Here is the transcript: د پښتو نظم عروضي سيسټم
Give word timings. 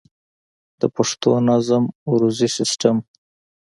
د 0.79 0.81
پښتو 0.95 1.31
نظم 1.49 1.83
عروضي 2.09 2.47
سيسټم 2.57 2.97